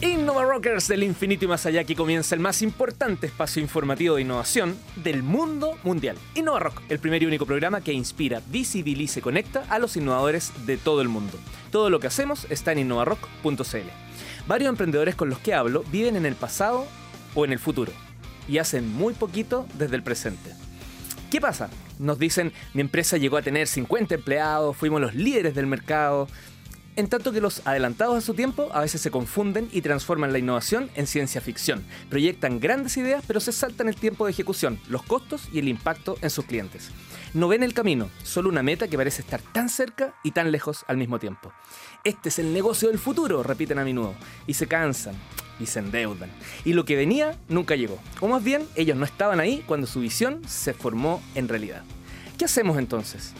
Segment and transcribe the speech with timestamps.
[0.00, 4.22] Innova Rockers del infinito y más allá que comienza el más importante espacio informativo de
[4.22, 6.16] innovación del mundo mundial.
[6.34, 10.52] Innova Rock, el primer y único programa que inspira, visibiliza y conecta a los innovadores
[10.66, 11.38] de todo el mundo.
[11.70, 13.88] Todo lo que hacemos está en innovarock.cl.
[14.46, 16.86] Varios emprendedores con los que hablo viven en el pasado
[17.34, 17.92] o en el futuro
[18.46, 20.50] y hacen muy poquito desde el presente.
[21.30, 21.70] ¿Qué pasa?
[21.98, 26.28] Nos dicen, mi empresa llegó a tener 50 empleados, fuimos los líderes del mercado,
[26.96, 30.38] en tanto que los adelantados a su tiempo a veces se confunden y transforman la
[30.38, 31.84] innovación en ciencia ficción.
[32.08, 36.16] Proyectan grandes ideas pero se saltan el tiempo de ejecución, los costos y el impacto
[36.22, 36.90] en sus clientes.
[37.32, 40.84] No ven el camino, solo una meta que parece estar tan cerca y tan lejos
[40.86, 41.52] al mismo tiempo.
[42.04, 44.14] Este es el negocio del futuro, repiten a menudo,
[44.46, 45.16] y se cansan
[45.58, 46.30] y se endeudan.
[46.64, 47.98] Y lo que venía nunca llegó.
[48.20, 51.82] O más bien, ellos no estaban ahí cuando su visión se formó en realidad.
[52.38, 53.32] ¿Qué hacemos entonces?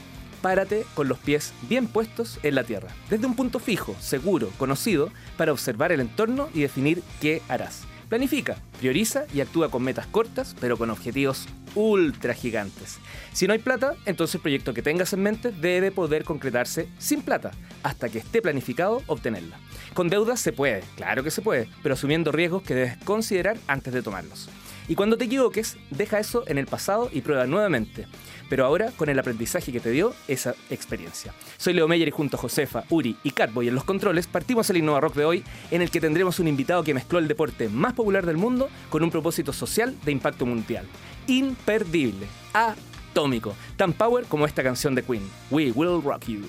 [0.44, 5.08] Párate con los pies bien puestos en la tierra, desde un punto fijo, seguro, conocido,
[5.38, 7.84] para observar el entorno y definir qué harás.
[8.10, 12.98] Planifica, prioriza y actúa con metas cortas, pero con objetivos ultra gigantes.
[13.32, 17.22] Si no hay plata, entonces el proyecto que tengas en mente debe poder concretarse sin
[17.22, 19.58] plata, hasta que esté planificado obtenerla.
[19.94, 23.94] Con deudas se puede, claro que se puede, pero asumiendo riesgos que debes considerar antes
[23.94, 24.50] de tomarlos.
[24.88, 28.06] Y cuando te equivoques, deja eso en el pasado y prueba nuevamente
[28.48, 31.32] pero ahora con el aprendizaje que te dio esa experiencia.
[31.56, 34.78] Soy Leo Meyer y junto a Josefa, Uri y Catboy en los controles partimos el
[34.78, 37.94] Innova Rock de hoy en el que tendremos un invitado que mezcló el deporte más
[37.94, 40.86] popular del mundo con un propósito social de impacto mundial.
[41.26, 46.42] Imperdible, atómico, tan power como esta canción de Queen, We Will Rock You.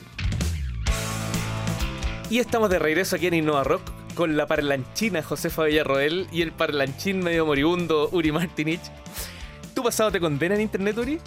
[2.30, 3.82] Y estamos de regreso aquí en Innova Rock
[4.16, 8.82] con la parlanchina Josefa Villarroel y el parlanchín medio moribundo Uri Martinich.
[9.76, 11.20] ¿Tu pasado te condena en internet, Uri?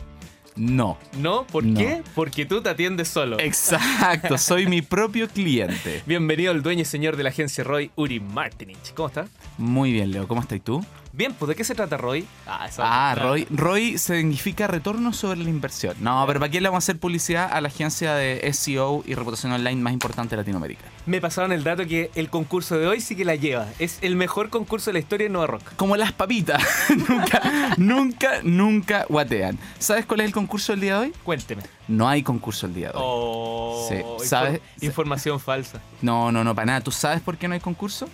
[0.59, 0.99] No.
[1.19, 1.47] ¿No?
[1.47, 2.03] ¿Por qué?
[2.17, 3.39] Porque tú te atiendes solo.
[3.39, 6.03] Exacto, soy mi propio cliente.
[6.05, 8.93] Bienvenido al dueño y señor de la agencia Roy, Uri Martinich.
[8.95, 9.31] ¿Cómo estás?
[9.57, 10.27] Muy bien, Leo.
[10.27, 10.85] ¿Cómo estás tú?
[11.19, 12.25] Bien, pues ¿de qué se trata Roy?
[12.47, 15.97] Ah, ah Roy, Roy significa retorno sobre la inversión.
[15.99, 19.15] No, pero ¿para qué le vamos a hacer publicidad a la agencia de SEO y
[19.15, 20.85] reputación online más importante de Latinoamérica?
[21.07, 23.67] Me pasaron el dato que el concurso de hoy sí que la lleva.
[23.81, 25.75] Es el mejor concurso de la historia de Nueva Rock.
[25.75, 26.63] Como las papitas.
[27.09, 29.59] nunca, nunca, nunca guatean.
[29.81, 31.13] ¿Sabes cuál es el concurso del día de hoy?
[31.25, 31.65] Cuénteme.
[31.89, 33.03] No hay concurso el día de hoy.
[33.05, 34.25] Oh, sí.
[34.25, 34.61] ¿Sabes?
[34.83, 35.81] Información falsa.
[36.01, 36.81] No, no, no, para nada.
[36.81, 38.09] ¿Tú sabes por qué no hay concurso?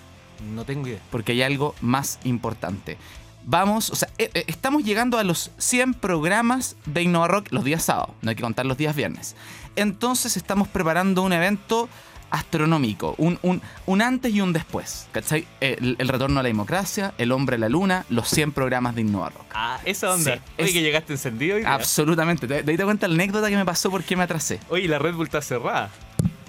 [0.54, 1.00] No tengo idea.
[1.10, 2.98] Porque hay algo más importante.
[3.46, 7.62] Vamos, o sea, eh, eh, estamos llegando a los 100 programas de Innova Rock los
[7.62, 9.36] días sábados, no hay que contar los días viernes.
[9.76, 11.90] Entonces estamos preparando un evento
[12.30, 15.08] astronómico, un, un, antes y un después.
[15.12, 15.46] ¿Cachai?
[15.60, 19.28] El, retorno a la democracia, el hombre a la luna, los 100 programas de Innova
[19.28, 19.46] Rock.
[19.52, 20.38] Ah, esa onda.
[20.58, 21.56] Oye, que llegaste encendido.
[21.56, 22.48] Hoy absolutamente.
[22.48, 24.58] ¿Te, te cuenta la anécdota que me pasó porque me atrasé?
[24.70, 25.90] Oye, la Red Bull está cerrada.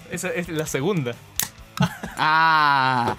[0.10, 1.14] Esa es la segunda.
[2.18, 3.16] ah.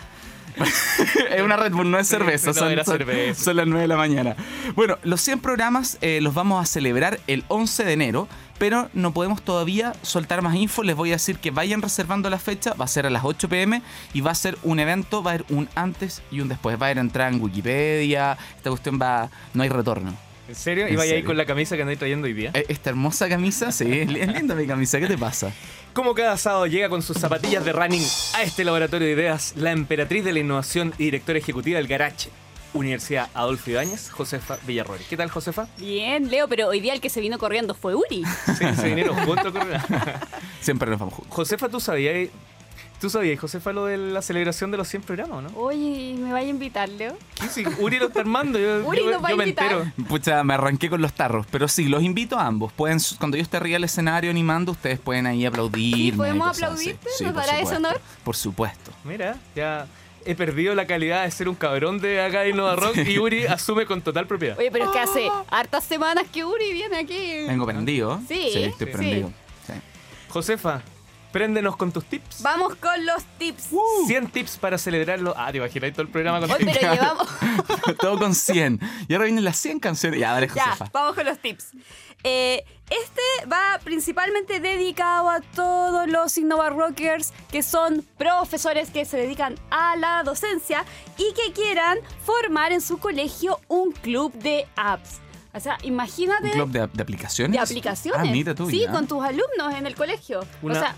[1.30, 2.52] es una Red Bull, no es cerveza.
[2.54, 4.36] son, las 9 de la mañana.
[4.74, 8.28] Bueno, los 100 programas eh, los vamos a celebrar el 11 de enero,
[8.58, 10.82] pero no podemos todavía soltar más info.
[10.82, 12.74] Les voy a decir que vayan reservando la fecha.
[12.74, 13.82] Va a ser a las 8 pm
[14.14, 15.22] y va a ser un evento.
[15.22, 16.80] Va a haber un antes y un después.
[16.80, 18.38] Va a ir a entrar en Wikipedia.
[18.56, 19.28] Esta cuestión va.
[19.52, 20.14] No hay retorno.
[20.48, 20.88] ¿En serio?
[20.88, 22.52] ¿Y vaya ahí con la camisa que andáis trayendo hoy día?
[22.54, 25.00] Eh, esta hermosa camisa, sí, es linda mi camisa.
[25.00, 25.52] ¿Qué te pasa?
[25.96, 28.02] Como cada sábado llega con sus zapatillas de running
[28.34, 32.28] a este laboratorio de ideas, la emperatriz de la innovación y directora ejecutiva del Garache.
[32.74, 35.00] Universidad Adolfo Ibáñez, Josefa Villarroel.
[35.08, 35.68] ¿Qué tal, Josefa?
[35.78, 38.24] Bien, Leo, pero hoy día el que se vino corriendo fue Uri.
[38.58, 39.80] Sí, se vinieron juntos correr.
[40.60, 41.34] Siempre nos vamos juntos.
[41.34, 42.28] Josefa, ¿tú sabías
[43.00, 45.58] ¿Tú sabías, Josefa, lo de la celebración de los 100 programas, no?
[45.58, 47.14] Oye, ¿me vaya a invitar, Leo?
[47.40, 48.58] Sí, sí, Uri lo está armando.
[48.58, 49.92] Yo, Uri nos va a invitar.
[49.96, 51.46] me Pucha, me arranqué con los tarros.
[51.50, 52.72] Pero sí, los invito a ambos.
[52.72, 56.16] Pueden, cuando yo esté arriba del escenario animando, ustedes pueden ahí aplaudir.
[56.16, 57.08] ¿Podemos aplaudirte?
[57.20, 58.00] ¿Nos dará ese honor?
[58.24, 58.90] Por supuesto.
[59.04, 59.86] Mira, ya
[60.24, 63.44] he perdido la calidad de ser un cabrón de acá de Nova Rock y Uri
[63.46, 64.58] asume con total propiedad.
[64.58, 67.46] Oye, pero es que hace hartas semanas que Uri viene aquí.
[67.46, 68.20] Vengo prendido.
[68.26, 69.30] Sí, sí estoy prendido.
[70.30, 70.82] Josefa,
[71.36, 72.40] Préndenos con tus tips.
[72.40, 73.68] Vamos con los tips.
[74.06, 75.34] 100 tips para celebrarlo.
[75.36, 76.78] Ah, te imaginas todo el programa con tips.
[76.80, 77.28] pero llevamos...
[78.00, 78.80] todo con 100.
[79.06, 80.18] Y ahora vienen las 100 canciones.
[80.18, 81.72] Ya, dale, Ya, vamos con los tips.
[82.24, 89.18] Eh, este va principalmente dedicado a todos los Innova Rockers que son profesores que se
[89.18, 90.86] dedican a la docencia
[91.18, 95.20] y que quieran formar en su colegio un club de apps.
[95.52, 96.46] O sea, imagínate.
[96.46, 97.52] ¿Un club de, aplicaciones?
[97.52, 98.20] De aplicaciones.
[98.22, 98.70] Ah, mira tú.
[98.70, 100.40] Sí, con tus alumnos en el colegio.
[100.62, 100.94] o sea,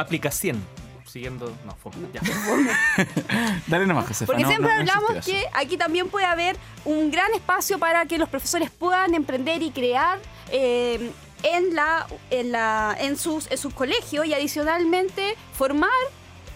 [0.00, 0.62] aplicación.
[1.06, 1.50] Siguiendo.
[1.64, 1.74] No,
[2.12, 2.20] Ya.
[3.66, 4.26] Dale nomás, Josefa.
[4.26, 8.70] Porque siempre hablamos que aquí también puede haber un gran espacio para que los profesores
[8.70, 10.18] puedan emprender y crear.
[10.50, 11.10] Eh,
[11.42, 15.90] en, la, en, la, en, sus, en sus colegios y adicionalmente formar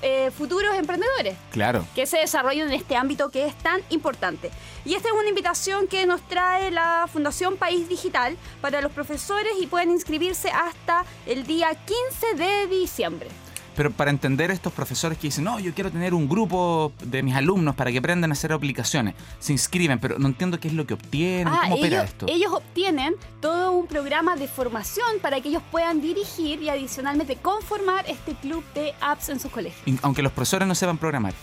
[0.03, 1.37] eh, futuros emprendedores.
[1.51, 1.87] Claro.
[1.95, 4.51] Que se desarrollen en este ámbito que es tan importante.
[4.85, 9.53] Y esta es una invitación que nos trae la Fundación País Digital para los profesores
[9.61, 13.29] y pueden inscribirse hasta el día 15 de diciembre.
[13.77, 17.35] Pero para entender estos profesores que dicen, no, yo quiero tener un grupo de mis
[17.35, 20.87] alumnos para que aprendan a hacer aplicaciones, se inscriben, pero no entiendo qué es lo
[20.87, 22.27] que obtienen, ah, cómo opera ellos, esto.
[22.29, 28.05] Ellos obtienen todo un programa de formación para que ellos puedan dirigir y adicionalmente conformar
[28.09, 29.83] este club de apps en sus colegios.
[30.03, 31.35] Aunque los profesores no sepan programar.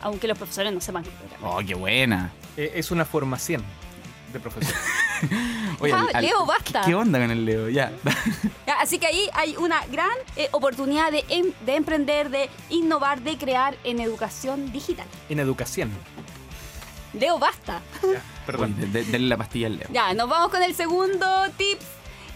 [0.00, 1.62] Aunque los profesores no sepan programar.
[1.62, 2.32] Oh, qué buena.
[2.56, 3.62] Eh, es una formación
[4.32, 4.74] de profesor.
[5.80, 6.82] Oye, ah, Leo, basta.
[6.84, 7.68] ¿Qué onda con el Leo?
[7.72, 7.92] Ya.
[8.80, 13.36] Así que ahí hay una gran eh, oportunidad de, em, de, emprender, de innovar, de
[13.36, 15.06] crear en educación digital.
[15.28, 15.90] En educación.
[17.12, 17.80] Leo, basta.
[18.02, 18.74] Ya, perdón.
[18.92, 19.88] denle la pastilla al Leo.
[19.92, 21.26] Ya, nos vamos con el segundo
[21.56, 21.78] tip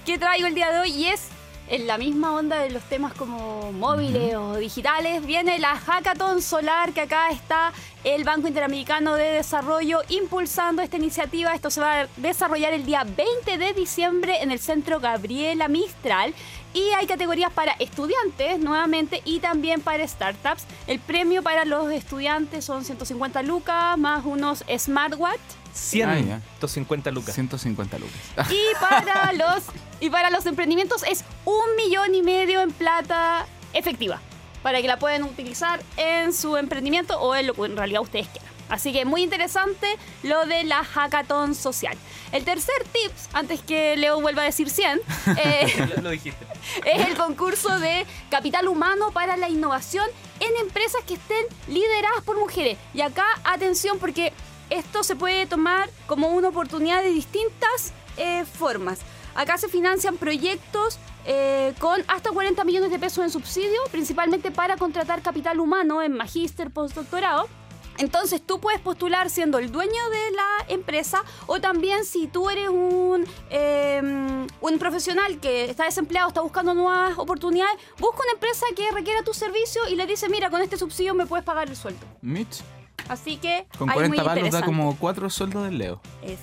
[0.05, 1.29] que traigo el día de hoy y es
[1.69, 6.93] en la misma onda de los temas como móviles o digitales, viene la Hackathon Solar,
[6.93, 7.73] que acá está
[8.05, 11.55] el Banco Interamericano de Desarrollo impulsando esta iniciativa.
[11.55, 16.35] Esto se va a desarrollar el día 20 de diciembre en el Centro Gabriela Mistral.
[16.77, 20.65] Y hay categorías para estudiantes nuevamente y también para startups.
[20.87, 25.41] El premio para los estudiantes son 150 lucas más unos smartwatch
[25.73, 27.35] 150 lucas.
[27.35, 28.51] 150 lucas.
[28.51, 29.65] Y para los
[30.01, 34.21] y para los emprendimientos es un millón y medio en plata efectiva
[34.63, 38.29] para que la puedan utilizar en su emprendimiento o en lo que en realidad ustedes
[38.29, 38.56] quieran.
[38.69, 39.87] Así que muy interesante
[40.23, 41.97] lo de la hackathon social.
[42.33, 45.01] El tercer tips, antes que Leo vuelva a decir 100,
[45.39, 46.47] eh, lo, dijiste.
[46.85, 50.07] es el concurso de capital humano para la innovación
[50.41, 52.79] en empresas que estén lideradas por mujeres.
[52.95, 54.33] Y acá, atención, porque
[54.71, 59.01] esto se puede tomar como una oportunidad de distintas eh, formas.
[59.35, 64.77] Acá se financian proyectos eh, con hasta 40 millones de pesos en subsidio, principalmente para
[64.77, 67.49] contratar capital humano en magíster, postdoctorado.
[67.99, 72.69] Entonces tú puedes postular siendo el dueño de la empresa o también si tú eres
[72.69, 78.91] un, em, un profesional que está desempleado, está buscando nuevas oportunidades, busca una empresa que
[78.93, 82.07] requiera tu servicio y le dice, mira, con este subsidio me puedes pagar el sueldo.
[82.23, 82.63] Mitch.
[83.09, 83.67] Así que.
[83.79, 86.01] Con 40 palos da como cuatro sueldos del Leo.
[86.23, 86.41] Es.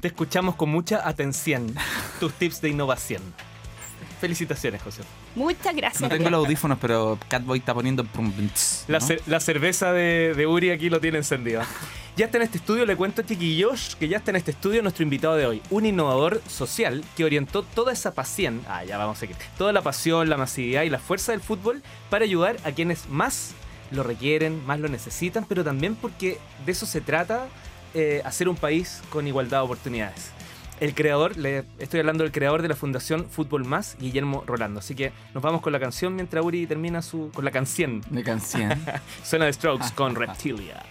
[0.00, 1.74] Te escuchamos con mucha atención.
[2.20, 3.22] Tus tips de innovación.
[4.20, 5.02] Felicitaciones, José.
[5.34, 6.02] Muchas gracias.
[6.02, 8.06] No tengo los audífonos, pero Catboy está poniendo.
[8.86, 11.62] La, cerveza de, Uri aquí lo tiene encendido.
[12.16, 14.82] Ya está en este estudio, le cuento a chiquillos que ya está en este estudio
[14.82, 19.16] nuestro invitado de hoy, un innovador social que orientó toda esa pasión, ah, ya vamos
[19.16, 22.72] a seguir, toda la pasión, la masividad y la fuerza del fútbol para ayudar a
[22.72, 23.54] quienes más
[23.90, 27.46] lo requieren, más lo necesitan, pero también porque de eso se trata
[27.94, 30.30] eh, hacer un país con igualdad de oportunidades.
[30.80, 34.80] El creador, le estoy hablando del creador de la Fundación Fútbol Más, Guillermo Rolando.
[34.80, 37.30] Así que nos vamos con la canción mientras Uri termina su.
[37.34, 38.00] con la canción.
[38.08, 38.72] De canción.
[39.22, 40.82] Suena de Strokes con Reptilia.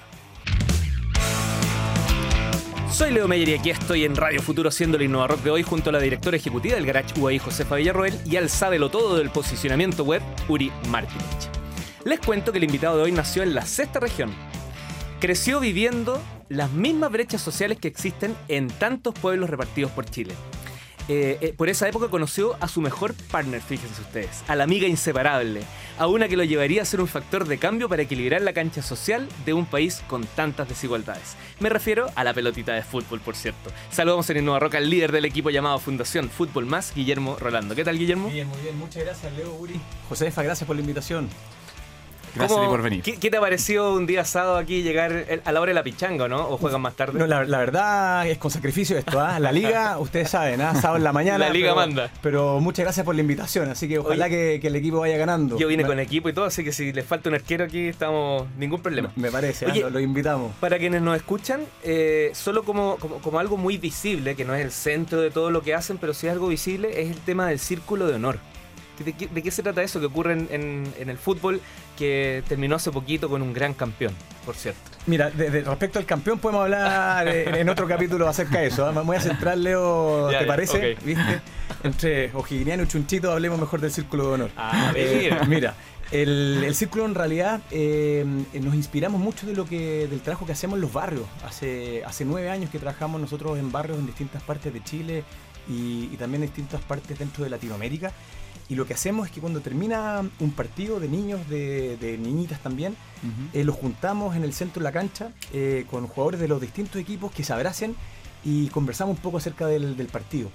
[2.91, 5.89] Soy Leo Meyer y aquí estoy en Radio Futuro haciendo el Rock de hoy junto
[5.89, 10.03] a la directora ejecutiva del Garage UAI Josefa Villarroel y al sábelo todo del posicionamiento
[10.03, 11.50] web Uri Martinich.
[12.06, 14.31] Les cuento que el invitado de hoy nació en la sexta región.
[15.19, 20.33] Creció viviendo las mismas brechas sociales que existen en tantos pueblos repartidos por Chile.
[21.10, 24.88] Eh, eh, por esa época conoció a su mejor partner, fíjense ustedes, a la amiga
[24.88, 25.63] inseparable,
[25.98, 28.82] a una que lo llevaría a ser un factor de cambio para equilibrar la cancha
[28.82, 31.36] social de un país con tantas desigualdades.
[31.60, 33.72] Me refiero a la pelotita de fútbol, por cierto.
[33.91, 37.75] Saludamos en Nueva Roca al líder del equipo llamado Fundación Fútbol Más, Guillermo Rolando.
[37.75, 38.29] ¿Qué tal, Guillermo?
[38.29, 38.77] Bien, muy bien.
[38.77, 39.82] Muchas gracias, Leo Uri.
[40.08, 41.27] Josefa, gracias por la invitación.
[42.36, 43.03] Gracias por venir.
[43.03, 46.27] ¿qué, te ha parecido un día sábado aquí llegar a la hora de la pichanga,
[46.27, 46.50] no?
[46.50, 47.19] ¿O juegan más tarde?
[47.19, 49.39] No, la, verdad es con sacrificio esto, ¿ah?
[49.39, 50.74] La liga, ustedes saben, ¿ah?
[50.75, 51.45] Sábado en la mañana.
[51.45, 52.12] La liga manda.
[52.21, 55.57] Pero muchas gracias por la invitación, así que ojalá que, el equipo vaya ganando.
[55.57, 58.48] Yo vine con equipo y todo, así que si les falta un arquero aquí, estamos.
[58.57, 59.12] ningún problema.
[59.15, 59.89] Me parece, ¿ah?
[59.89, 60.53] lo, invitamos.
[60.59, 64.71] Para quienes nos escuchan, eh, solo como, como, algo muy visible, que no es el
[64.71, 67.59] centro de todo lo que hacen, pero sí es algo visible, es el tema del
[67.59, 68.39] círculo de honor.
[69.03, 71.62] ¿De qué, se trata eso que ocurre en, el fútbol
[71.98, 74.13] que terminó hace poquito con un gran campeón,
[74.46, 74.82] por cierto?
[75.06, 78.86] Mira, respecto al campeón podemos hablar en, otro capítulo acerca de eso.
[78.86, 78.91] ¿ah?
[78.91, 80.98] Me voy a centrar, Leo, ¿te parece?
[81.03, 81.41] ¿Viste?
[81.84, 84.51] Entre Ojiguiniano y Chunchito hablemos mejor del círculo de honor.
[84.58, 85.75] Ah, eh, mira.
[86.12, 88.25] El, círculo en realidad eh,
[88.60, 91.25] nos inspiramos mucho de lo que del trabajo que hacemos en los barrios.
[91.46, 95.24] Hace, hace nueve años que trabajamos nosotros en barrios en distintas partes de Chile
[95.68, 98.12] y, y también en distintas partes dentro de Latinoamérica.
[98.69, 102.95] Y lo que hacemos es que cuando termina un partido de niños, de, niñitas también,
[103.53, 107.01] eh, los juntamos en el centro de la cancha eh, con jugadores de los distintos
[107.01, 107.95] equipos que se abracen
[108.45, 110.51] y conversamos un poco acerca del, partido.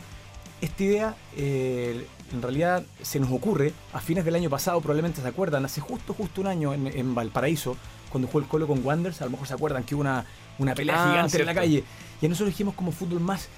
[0.60, 5.28] esta idea eh, en realidad se nos ocurre a fines del año pasado, probablemente se
[5.28, 7.76] acuerdan, hace justo, justo un año en, Valparaíso,
[8.10, 10.24] cuando jugó el Colo con Wanderers, a lo mejor se acuerdan que hubo una,
[10.58, 11.84] una pelea ah, gigante en la calle.
[12.22, 13.48] Y nosotros dijimos como fútbol más,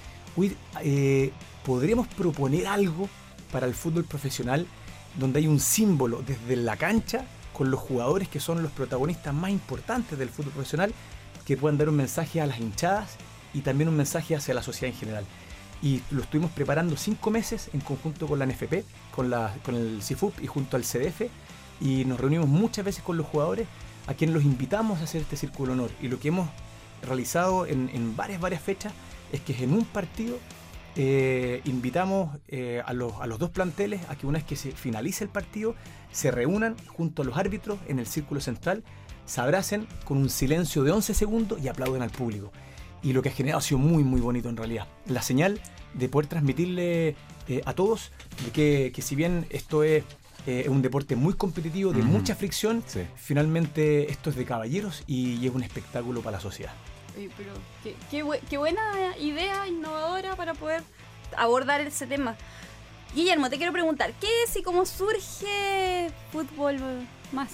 [0.82, 1.32] eh,
[1.64, 3.08] podríamos proponer algo
[3.53, 4.67] para el fútbol profesional
[5.19, 9.50] donde hay un símbolo desde la cancha con los jugadores que son los protagonistas más
[9.50, 10.93] importantes del fútbol profesional
[11.47, 13.17] que puedan dar un mensaje a las hinchadas
[13.55, 15.25] y también un mensaje hacia la sociedad en general.
[15.83, 18.85] Y lo estuvimos preparando cinco meses en conjunto con la NFP,
[19.15, 21.23] con, la, con el CIFUP y junto al CDF.
[21.81, 23.69] Y nos reunimos muchas veces con los jugadores
[24.07, 25.91] a quienes los invitamos a hacer este círculo honor.
[26.00, 26.49] Y lo que hemos
[27.03, 28.93] realizado en, varias, varias fechas
[29.33, 30.38] es que en un partido
[30.97, 34.73] eh, invitamos eh, a, los, a, los, dos planteles a que una vez que se
[34.73, 35.75] finalice el partido
[36.11, 38.83] se reúnan junto a los árbitros en el círculo central
[39.26, 42.53] se abracen con un silencio de 11 segundos y aplauden al público.
[43.03, 44.87] Y lo que ha generado ha sido muy, muy bonito en realidad.
[45.07, 45.61] La señal
[45.95, 47.17] de poder transmitirle
[47.49, 48.12] eh, a todos
[48.45, 48.50] de
[48.93, 50.05] que, si bien esto es
[50.47, 52.83] eh, un deporte muy competitivo, de mucha fricción,
[53.17, 56.73] finalmente esto es de caballeros y, es un espectáculo para la sociedad.
[57.37, 57.52] Pero
[58.11, 60.82] qué, buena idea innovadora para poder
[61.37, 62.37] abordar ese tema.
[63.14, 66.78] Guillermo, te quiero preguntar, ¿qué es y cómo surge fútbol
[67.32, 67.49] más?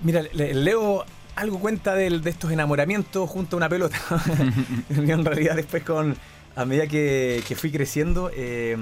[0.00, 1.04] Mira, Leo
[1.36, 3.96] algo cuenta de, estos enamoramientos junto a una pelota.
[4.90, 6.16] en realidad después con
[6.56, 8.76] a medida que, fui creciendo eh,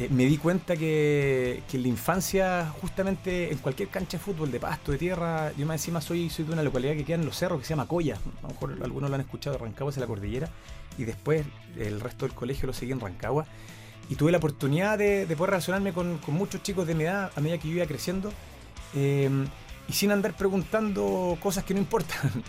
[0.00, 4.58] eh, me di cuenta que, en la infancia justamente en cualquier cancha de fútbol de
[4.58, 7.36] pasto, de tierra, yo más encima soy, soy de una localidad que queda en los
[7.36, 10.06] cerros que se llama Coya, a lo mejor algunos lo han escuchado, Rancagua es la
[10.06, 10.48] cordillera
[10.98, 11.44] y después
[11.78, 13.46] el resto del colegio lo seguí en Rancagua
[14.08, 17.58] y tuve la oportunidad de, poder relacionarme con, muchos chicos de mi edad a medida
[17.58, 18.32] que yo iba creciendo.
[18.94, 19.30] Eh,
[19.88, 22.30] y sin andar preguntando cosas que no importan.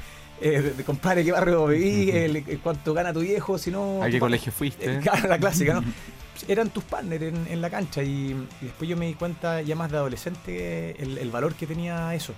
[0.44, 2.58] Eh, de, compadre, ¿qué barrio viví?
[2.64, 3.60] ¿Cuánto gana tu viejo?
[3.60, 4.86] Si no, ¿A qué colegio fuiste?
[4.98, 5.84] Eh, la clásica, ¿no?
[6.48, 9.98] Eran tus partners en, la cancha y, después yo me di cuenta ya más de
[9.98, 12.34] adolescente el, valor que tenía eso.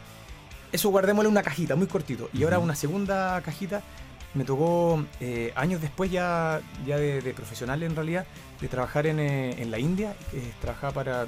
[0.71, 2.29] Eso guardémosle una cajita, muy cortito.
[2.33, 3.81] Y ahora una segunda cajita
[4.33, 8.25] me tocó eh, años después ya, ya de, profesional en realidad,
[8.59, 11.27] de trabajar en, eh, en la India, eh, trabajaba para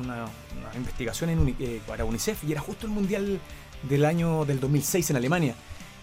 [0.00, 0.26] una,
[0.76, 3.40] investigación en, para UNICEF y era justo el Mundial
[3.82, 5.54] del año del 2006 en Alemania.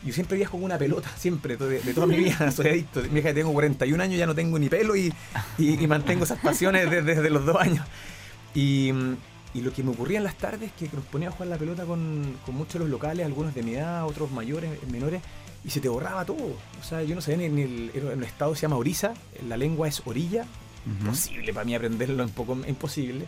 [0.04, 3.02] Yo siempre viajo con una pelota, siempre, de, toda mi vida, soy adicto.
[3.12, 5.14] Mi hija tengo 41 años, ya no tengo ni pelo y,
[5.60, 7.86] y, mantengo esas pasiones desde, los dos años.
[8.56, 8.92] Y,
[9.54, 11.58] y, lo que me ocurría en las tardes es que nos ponía a jugar la
[11.58, 15.22] pelota con, con muchos de los locales, algunos de mi edad, otros mayores, menores,
[15.64, 16.58] y se te borraba todo.
[16.80, 19.14] O sea, yo no sabía ni, el, el, estado se llama Orisa,
[19.48, 20.46] la lengua es orilla,
[20.86, 23.28] imposible para mí aprenderlo, un poco imposible.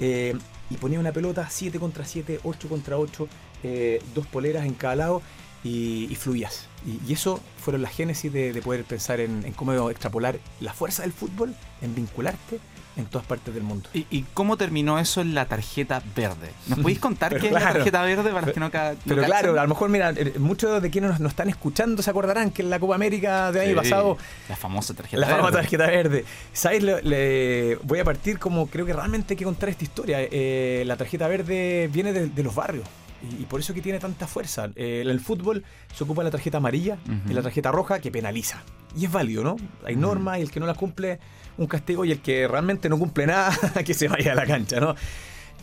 [0.00, 0.34] Eh,
[0.70, 3.28] y ponía una pelota 7 contra 7, 8 contra 8,
[3.64, 5.22] eh, dos poleras en cada lado
[5.64, 6.66] y, fluías.
[6.86, 11.12] Y, eso fueron las génesis de, poder pensar en, en, cómo extrapolar la fuerza del
[11.12, 12.60] fútbol, en vincularte
[12.98, 13.88] en todas partes del mundo.
[13.94, 16.50] ¿Y, cómo terminó eso en la tarjeta verde?
[16.66, 19.68] ¿Nos podéis contar qué es la tarjeta verde para que no, Pero claro, a lo
[19.68, 22.96] mejor, mira, eh, muchos de quienes nos, están escuchando se acordarán que en la Copa
[22.96, 24.18] América de año pasado.
[24.48, 25.30] La famosa tarjeta verde.
[25.30, 26.24] La famosa tarjeta verde.
[26.52, 26.82] ¿Sabes?
[26.82, 30.18] Le, voy a partir como creo que realmente hay que contar esta historia.
[30.20, 32.86] Eh, la tarjeta verde viene de, los barrios.
[33.22, 34.70] Y, por eso que tiene tanta fuerza.
[34.76, 36.98] Eh, en el fútbol se ocupa la tarjeta amarilla
[37.28, 38.62] y la tarjeta roja que penaliza.
[38.96, 39.56] Y es válido, ¿no?
[39.84, 41.18] Hay normas y el que no la cumple
[41.56, 43.52] un castigo y el que realmente no cumple nada,
[43.84, 44.94] que se vaya a la cancha, ¿no?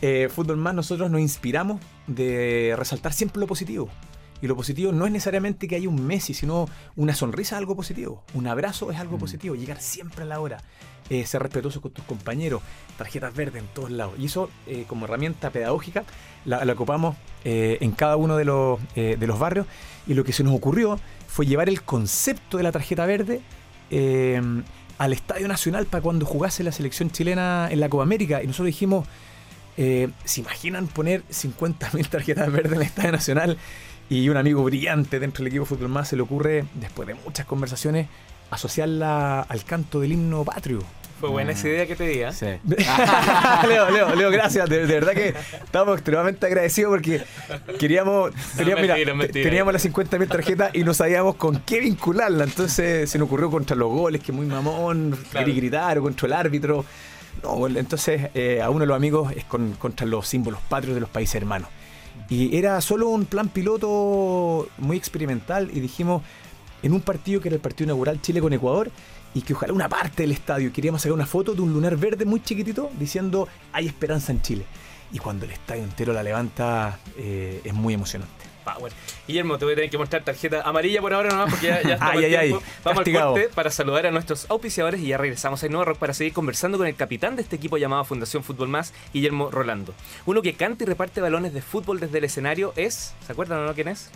[0.02, 3.88] Eh, Fútbol Más nosotros nos inspiramos de resaltar siempre lo positivo.
[4.42, 7.74] Y lo positivo no es necesariamente que haya un Messi, sino una sonrisa es algo
[7.74, 9.20] positivo, un abrazo es algo mm.
[9.20, 10.58] positivo, llegar siempre a la hora,
[11.10, 12.62] eh, ser respetuoso con tus compañeros,
[12.96, 14.14] tarjetas verdes en todos lados.
[14.18, 16.04] Y eso eh, como herramienta pedagógica
[16.44, 19.66] la, ocupamos en cada uno de los, de los barrios.
[20.08, 20.98] Y lo que se nos ocurrió
[21.28, 23.40] fue llevar el concepto de la tarjeta verde
[24.98, 28.42] al Estadio Nacional para cuando jugase la selección chilena en la Copa América.
[28.42, 29.06] Y nosotros dijimos,
[29.76, 33.58] eh, ¿se imaginan poner 50.000 tarjetas verdes en el Estadio Nacional?
[34.08, 37.14] Y un amigo brillante dentro del equipo de Fútbol Más se le ocurre, después de
[37.14, 38.08] muchas conversaciones,
[38.50, 40.82] asociarla al canto del himno patrio.
[41.18, 42.46] Fue buena esa idea que te di, Sí.
[43.68, 44.68] Leo, Leo, Leo, gracias.
[44.68, 45.34] De, verdad que
[45.64, 47.22] estamos extremadamente agradecidos porque
[47.78, 48.32] queríamos.
[48.56, 52.44] teníamos las 50.000 tarjetas y no sabíamos con qué vincularla.
[52.44, 55.46] Entonces se nos ocurrió contra los goles, que muy mamón, claro.
[55.54, 56.84] gritar o contra el árbitro.
[57.42, 61.08] No, entonces eh, a uno de los amigos es contra los símbolos patrios de los
[61.08, 61.70] países hermanos.
[62.28, 66.22] Y era solo un plan piloto muy experimental y dijimos,
[66.86, 68.90] en un partido que era el partido inaugural Chile con Ecuador,
[69.34, 72.24] y que ojalá una parte del estadio queríamos sacar una foto de un lunar verde
[72.24, 74.64] muy chiquitito diciendo hay esperanza en Chile.
[75.12, 78.32] Y cuando el estadio entero la levanta eh, es muy emocionante.
[78.64, 78.92] Power.
[79.28, 81.92] Guillermo, te voy a tener que mostrar tarjeta amarilla por ahora nomás porque ya, ya
[81.94, 82.50] estamos ay, ay,
[82.82, 86.14] Vamos al corte para saludar a nuestros auspiciadores y ya regresamos a Nueva Rock para
[86.14, 89.94] seguir conversando con el capitán de este equipo llamado Fundación Fútbol Más, Guillermo Rolando.
[90.24, 93.66] Uno que canta y reparte balones de fútbol desde el escenario es, ¿se acuerdan o
[93.66, 94.10] no quién es?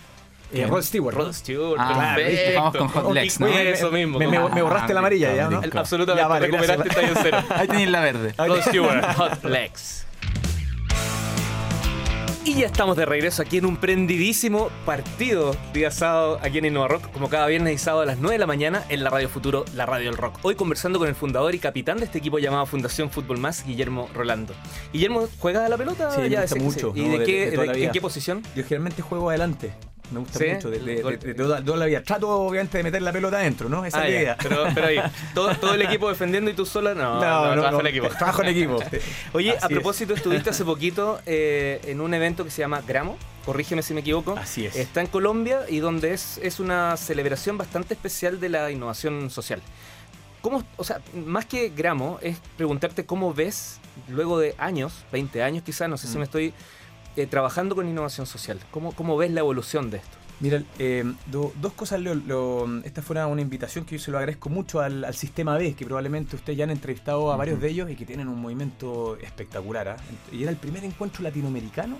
[0.52, 1.16] Eh, Rod Stewart.
[1.16, 2.16] Rod Stewart, ah,
[2.56, 3.46] Vamos con Hot Legs, ¿no?
[3.48, 4.18] Eso mismo.
[4.18, 5.60] Me, me, borraste la amarilla ya, ¿no?
[5.74, 7.38] Absolutamente, ya, vale, recuperaste el tallo cero.
[7.50, 8.34] Ahí tenéis la verde.
[8.36, 10.06] Rod Stewart, Hot Legs.
[12.42, 16.88] Y ya estamos de regreso aquí en un prendidísimo partido día sábado aquí en Innova
[16.88, 19.28] Rock, como cada viernes y sábado a las 9 de la mañana en la Radio
[19.28, 20.38] Futuro, la Radio del Rock.
[20.42, 24.08] Hoy conversando con el fundador y capitán de este equipo llamado Fundación Fútbol Más, Guillermo
[24.14, 24.54] Rolando.
[24.90, 26.10] Guillermo, ¿juega a la pelota?
[26.12, 26.92] Sí, ya me mucho.
[26.96, 28.42] ¿Y de, qué, en qué posición?
[28.56, 29.72] Yo generalmente juego adelante.
[30.10, 32.02] Me gusta mucho, de, de, toda, la vida.
[32.02, 33.84] Trato obviamente de meter la pelota adentro, ¿no?
[33.84, 34.36] Esa ah, es la idea.
[34.42, 35.00] Pero, pero ahí,
[35.34, 38.08] ¿todo, todo, el equipo defendiendo y tú sola, no, no, no, trabajo en equipo.
[38.08, 38.78] Trabajo en equipo.
[39.32, 43.82] Oye, a propósito, estuviste hace poquito eh, en un evento que se llama Gramo, corrígeme
[43.82, 44.36] si me equivoco.
[44.36, 44.76] Así es.
[44.76, 49.62] Está en Colombia y donde es, es una celebración bastante especial de la innovación social.
[50.40, 55.62] ¿Cómo, o sea, más que gramo, es preguntarte cómo ves, luego de años, 20 años
[55.62, 56.18] quizás, no sé si mm.
[56.18, 56.54] me estoy
[57.16, 58.60] eh, trabajando con innovación social.
[58.70, 60.16] ¿Cómo, ¿Cómo ves la evolución de esto?
[60.38, 62.80] Mira, eh, dos cosas, Leo.
[62.84, 66.36] esta fue una, invitación que yo se lo agradezco mucho al, sistema B, que probablemente
[66.36, 69.88] ustedes ya han entrevistado a varios de ellos y que tienen un movimiento espectacular.
[69.88, 69.96] ¿ah?
[70.32, 71.98] Y era el primer encuentro latinoamericano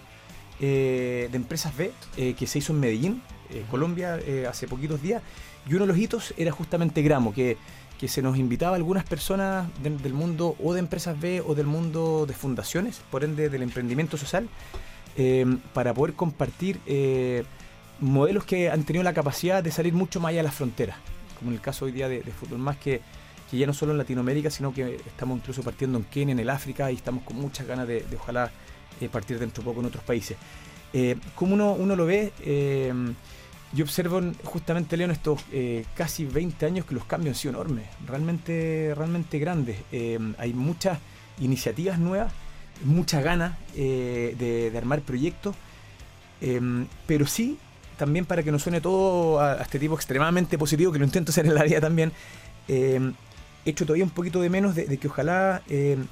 [0.58, 3.22] eh, de empresas B que se hizo en Medellín,
[3.70, 5.22] Colombia, hace poquitos días.
[5.68, 7.58] Y uno de los hitos era justamente Gramo, que,
[7.98, 11.66] que se nos invitaba a algunas personas del mundo o de empresas B o del
[11.66, 14.48] mundo de fundaciones, por ende del emprendimiento social
[15.16, 17.44] eh, para poder compartir eh,
[17.98, 20.96] modelos que han tenido la capacidad de salir mucho más allá de las fronteras,
[21.38, 23.00] como en el caso hoy día de, Fútbol Más, que,
[23.52, 26.90] ya no solo en Latinoamérica, sino que estamos incluso partiendo en Kenia, en el África,
[26.92, 28.50] y estamos con muchas ganas de, ojalá
[29.00, 30.36] eh, partir dentro de poco en otros países.
[31.34, 32.32] como uno, uno lo ve,
[33.72, 35.40] yo observo justamente, Leo, en estos
[35.94, 39.78] casi 20 años que los cambios han sido enormes, realmente, realmente grandes.
[40.38, 40.98] hay muchas
[41.40, 42.32] iniciativas nuevas
[42.84, 45.54] mucha ganas eh, de, armar proyectos,
[46.40, 47.58] em, pero sí,
[47.96, 51.47] también para que no suene todo a, este tipo extremadamente positivo, que lo intento hacer
[51.47, 52.12] en la vida también,
[52.69, 53.12] eh,
[53.64, 56.06] hecho todavía un poquito de menos de, que ojalá em,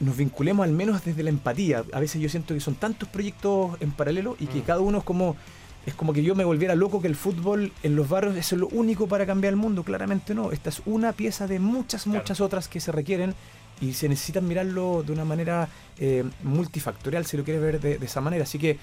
[0.00, 1.84] nos vinculemos al menos desde la empatía.
[1.92, 4.62] A veces yo siento que son tantos proyectos en paralelo y que mm.
[4.62, 5.36] cada uno es como
[5.84, 8.68] es como que yo me volviera loco que el fútbol en los barrios es lo
[8.68, 9.82] único para cambiar el mundo.
[9.82, 10.52] Claramente no.
[10.52, 13.34] Esta es una pieza de muchas, muchas otras que se requieren
[13.82, 15.68] y se necesita mirarlo de una manera
[15.98, 18.44] eh, multifactorial, si lo quieres ver de, esa manera.
[18.44, 18.78] Así que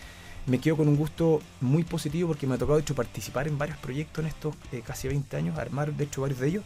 [0.45, 3.77] me quedo con un gusto muy positivo porque me ha tocado, hecho, participar en varios
[3.77, 6.63] proyectos en estos eh, casi 20 años, armar, de hecho, varios de ellos.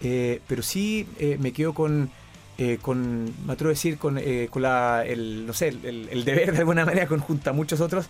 [0.00, 1.06] Eh, pero sí
[1.38, 2.10] me quedo con,
[2.80, 4.20] con, me atrevo a decir, con,
[4.50, 8.08] con la, el, no sé, el, el, deber de alguna manera conjunta a muchos otros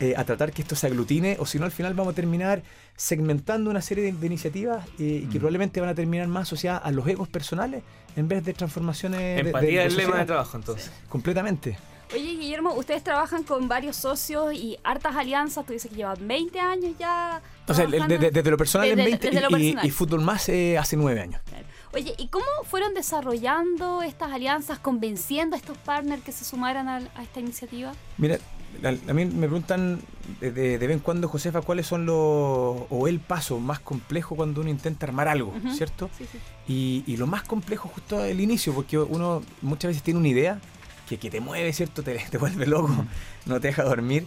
[0.00, 2.62] eh, a tratar que esto se aglutine, o si no, al final vamos a terminar
[2.96, 5.40] segmentando una serie de, iniciativas eh, y que mm.
[5.40, 7.82] probablemente van a terminar más asociadas a los egos personales
[8.16, 9.40] en vez de transformaciones.
[9.40, 10.90] Empatía es el lema de trabajo, entonces.
[11.08, 11.76] Completamente.
[12.14, 15.66] Oye, Guillermo, ustedes trabajan con varios socios y hartas alianzas.
[15.66, 17.40] Tú dices que llevan 20 años ya.
[17.68, 19.30] O sea, desde lo personal en 20
[19.84, 21.42] y, Fútbol Más eh, hace 9 años.
[21.92, 26.96] Oye, ¿y cómo fueron desarrollando estas alianzas, convenciendo a estos partners que se sumaran a,
[27.14, 27.92] a esta iniciativa?
[28.16, 28.38] Mira,
[28.84, 30.00] a mí me preguntan
[30.40, 32.16] de, de, vez en cuando, Josefa, cuáles son los.
[32.16, 36.10] o el paso más complejo cuando uno intenta armar algo, ¿cierto?
[36.66, 40.60] Y, y, lo más complejo justo el inicio, porque uno muchas veces tiene una idea
[41.08, 42.02] que, que te mueve, ¿cierto?
[42.02, 42.94] Te, te vuelve loco,
[43.46, 44.26] no te deja dormir.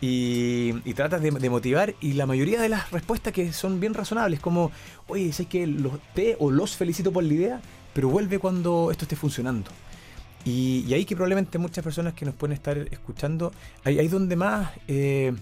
[0.00, 3.94] Y, y tratas de, de, motivar y la mayoría de las respuestas que son bien
[3.94, 4.70] razonables, como,
[5.08, 7.60] oye, sé que los te o los felicito por la idea,
[7.94, 9.70] pero vuelve cuando esto esté funcionando.
[10.44, 13.52] Y, ahí que probablemente muchas personas que nos pueden estar escuchando,
[13.84, 15.32] ahí, donde más, eh,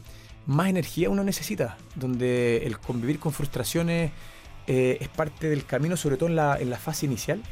[0.46, 4.12] más energía uno necesita, donde el convivir con frustraciones
[4.68, 7.42] eh, es parte del camino, sobre todo en la, en la fase inicial.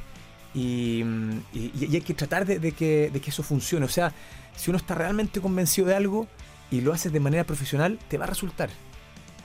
[0.55, 3.85] Y, hay que tratar de, que, de que eso funcione.
[3.85, 4.13] O sea,
[4.57, 6.29] si uno está realmente convencido de algo
[6.71, 8.71] y lo haces de manera profesional, te va a resultar.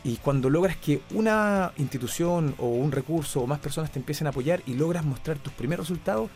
[0.03, 4.29] Y cuando logras que una institución o un recurso o más personas te empiecen a
[4.29, 6.29] apoyar y logras mostrar tus primeros resultados,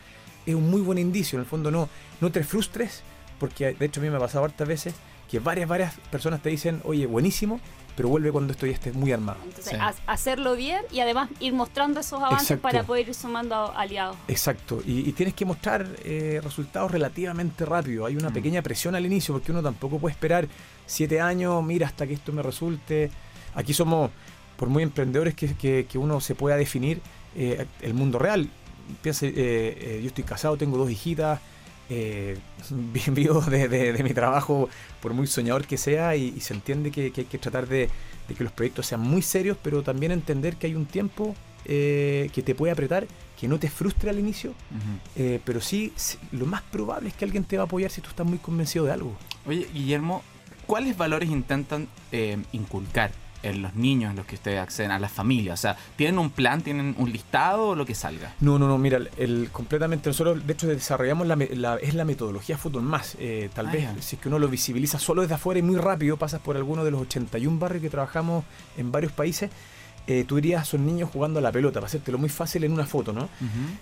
[0.50, 1.38] es un muy buen indicio.
[1.38, 1.90] En el fondo, no,
[2.22, 3.04] no te frustres,
[3.40, 4.94] porque de hecho a mí me ha pasado hartas veces
[5.30, 7.60] que varias, varias personas te dicen, oye, buenísimo,
[7.96, 9.38] pero vuelve cuando esto ya esté muy armado.
[9.44, 14.16] Entonces, hacerlo bien y además ir mostrando esos avances para poder ir sumando aliados.
[14.28, 18.06] Exacto, y, tienes que mostrar eh, resultados relativamente rápido.
[18.06, 18.34] Hay una mm.
[18.34, 20.48] pequeña presión al inicio porque uno tampoco puede esperar
[20.86, 23.12] siete años, mira, hasta que esto me resulte.
[23.54, 24.10] Aquí somos,
[24.56, 27.02] por muy emprendedores que, que, uno se pueda definir,
[27.36, 28.50] eh, el mundo real
[29.02, 31.40] piense, eh, eh, yo estoy casado, tengo dos hijitas,
[31.90, 32.38] eh,
[33.12, 34.70] vivo de, mi trabajo,
[35.02, 37.90] por muy soñador que sea, y, se entiende que, hay que tratar de,
[38.38, 42.44] que los proyectos sean muy serios, pero también entender que hay un tiempo eh, que
[42.44, 43.08] te puede apretar,
[43.40, 44.54] que no te frustre al inicio,
[45.16, 45.94] eh, pero sí,
[46.32, 48.86] lo más probable es que alguien te va a apoyar si tú estás muy convencido
[48.86, 49.16] de algo.
[49.46, 50.22] Oye, Guillermo,
[50.68, 51.88] ¿cuáles valores intentan
[52.52, 53.12] inculcar
[53.44, 55.60] en los niños en los que ustedes acceden, a las familias?
[55.60, 58.34] O sea, ¿tienen un plan, tienen un listado o lo que salga?
[58.40, 62.84] No, no, no, mira, el, completamente, nosotros de hecho desarrollamos la, es la metodología Fútbol
[62.84, 63.16] Más.
[63.20, 65.78] Eh, tal ah, vez, si es que uno lo visibiliza solo desde afuera y muy
[65.78, 68.46] rápido, pasas por alguno de los 81 barrios que trabajamos
[68.78, 69.50] en varios países,
[70.08, 72.86] eh, tú dirías son niños jugando a la pelota, para hacértelo muy fácil en una
[72.86, 73.30] foto, ¿no?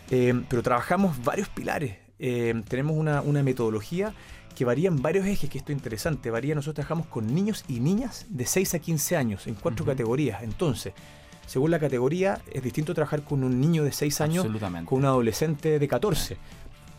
[0.10, 1.96] Eh, pero trabajamos varios pilares.
[2.18, 4.14] tenemos una, una metodología
[4.58, 6.32] que varían varios ejes, que esto es interesante.
[6.32, 10.42] Varía, nosotros trabajamos con niños y niñas de 6 a 15 años en cuatro categorías.
[10.42, 10.94] Entonces,
[11.46, 14.48] según la categoría, es distinto trabajar con un niño de 6 años
[14.86, 16.38] con un adolescente de 14.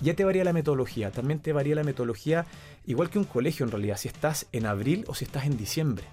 [0.00, 2.46] Ya te varía la metodología, también te varía la metodología,
[2.86, 6.04] igual que un colegio en realidad, si estás en abril o si estás en diciembre.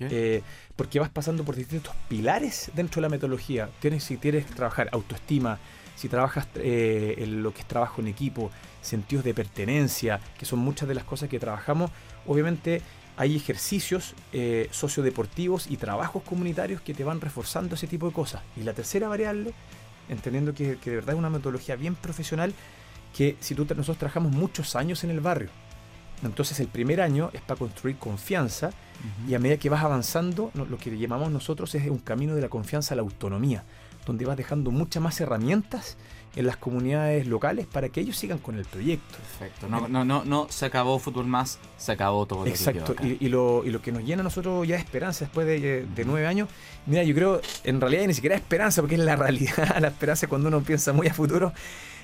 [0.00, 0.42] Eh,
[0.76, 3.70] porque vas pasando por distintos pilares dentro de la metodología.
[3.80, 5.58] Tienes, si quieres trabajar autoestima,
[5.96, 8.50] si trabajas eh, en lo que es trabajo en equipo,
[8.82, 11.90] sentidos de pertenencia, que son muchas de las cosas que trabajamos,
[12.26, 12.82] obviamente
[13.16, 18.42] hay ejercicios eh, sociodeportivos y trabajos comunitarios que te van reforzando ese tipo de cosas.
[18.56, 19.52] Y la tercera variable,
[20.08, 22.54] entendiendo que, de verdad es una metodología bien profesional,
[23.14, 25.50] que si tú, nosotros trabajamos muchos años en el barrio,
[26.22, 28.70] entonces el primer año es para construir confianza
[29.26, 32.48] y a medida que vas avanzando, lo que llamamos nosotros es un camino de la
[32.48, 33.64] confianza a la autonomía
[34.06, 35.96] donde vas dejando muchas más herramientas
[36.36, 39.16] en las comunidades locales para que ellos sigan con el proyecto.
[39.16, 39.68] Perfecto.
[39.68, 42.46] No, no, no, no se acabó Fútbol Más, se acabó todo.
[42.46, 42.94] Exacto.
[43.02, 46.04] y, lo, y lo que nos llena a nosotros ya de esperanza después de, de,
[46.04, 46.48] nueve años,
[46.86, 50.48] mira, yo creo, en realidad ni siquiera esperanza, porque es la realidad, la esperanza cuando
[50.48, 51.52] uno piensa muy a futuro,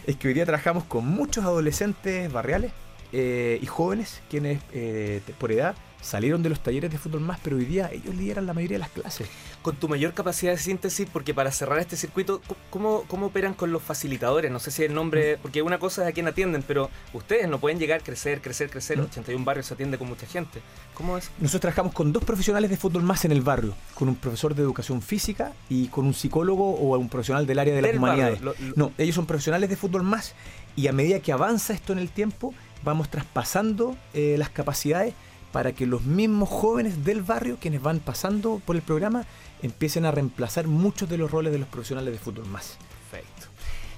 [0.06, 2.72] es que hoy día trabajamos con muchos adolescentes barriales
[3.12, 5.74] eh, y jóvenes quienes eh, por edad
[6.06, 8.80] salieron de los talleres de fútbol más, pero hoy día ellos lideran la mayoría de
[8.80, 9.28] las clases.
[9.62, 12.40] Con tu mayor capacidad de síntesis, porque para cerrar este circuito,
[12.70, 14.50] ¿cómo, cómo operan con los facilitadores?
[14.50, 15.40] No sé si el nombre, mm.
[15.42, 19.00] porque una cosa es a quién atienden, pero ustedes no pueden llegar, crecer, crecer, crecer.
[19.00, 19.44] 81 mm.
[19.44, 20.60] barrios se atiende con mucha gente.
[20.94, 21.30] ¿Cómo es?
[21.38, 24.62] Nosotros trabajamos con dos profesionales de fútbol más en el barrio, con un profesor de
[24.62, 28.40] educación física y con un psicólogo o un profesional del área de las humanidades.
[28.76, 30.34] No, ellos son profesionales de fútbol más
[30.76, 32.54] y a medida que avanza esto en el tiempo,
[32.86, 35.12] vamos traspasando eh, las capacidades
[35.52, 39.26] para que los mismos jóvenes del barrio, quienes van pasando por el programa,
[39.60, 42.78] empiecen a reemplazar muchos de los roles de los profesionales de fútbol más.
[43.10, 43.48] Perfecto.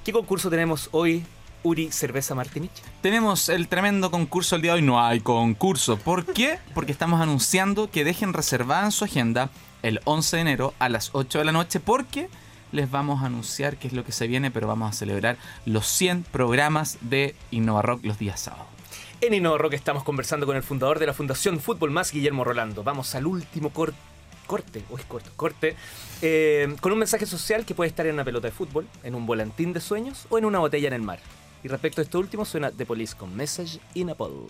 [0.05, 1.24] ¿Qué concurso tenemos hoy,
[1.64, 2.72] Uri Cerveza Martinich?
[3.03, 4.83] Tenemos el tremendo concurso el día de hoy.
[4.83, 5.98] No hay concurso.
[5.98, 6.59] ¿Por qué?
[6.74, 9.51] Porque estamos anunciando que dejen reservada en su agenda
[9.83, 12.29] el 11 de enero a las 8 de la noche porque
[12.72, 15.87] les vamos a anunciar qué es lo que se viene, pero vamos a celebrar los
[15.87, 18.78] 100 programas de Innova Rock los días sábados.
[19.20, 22.82] En Innova Rock estamos conversando con el fundador de la Fundación Fútbol Más, Guillermo Rolando.
[22.84, 23.98] Vamos al último corte
[24.48, 25.76] corte, uy, corto, corte,
[26.22, 29.26] eh, con un mensaje social que puede estar en una pelota de fútbol, en un
[29.26, 31.20] volantín de sueños o en una botella en el mar.
[31.62, 34.48] Y respecto a esto último, suena The Police con Message in a Bottle.